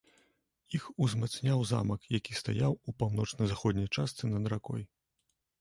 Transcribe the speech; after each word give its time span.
Іх 0.77 0.87
узмацняў 1.07 1.59
замак, 1.71 2.09
які 2.17 2.39
стаяў 2.39 2.73
у 2.87 2.97
паўночна-заходняй 3.03 3.93
частцы 3.99 4.23
над 4.33 4.53
ракой. 4.57 4.83